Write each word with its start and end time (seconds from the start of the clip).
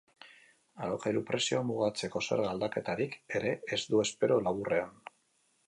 Alokairu 0.85 1.21
prezioa 1.27 1.59
mugatzeko 1.71 2.21
zerga 2.27 2.49
aldaketarik 2.53 3.15
ere 3.41 3.55
ez 3.77 3.81
du 3.93 4.01
espero 4.07 4.39
laburrean. 4.49 5.01